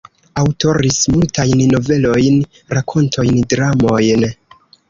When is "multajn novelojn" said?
1.15-2.41